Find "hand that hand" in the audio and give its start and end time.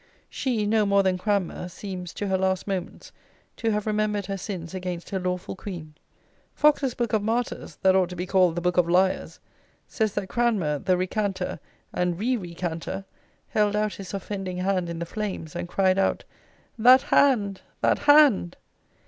17.03-18.57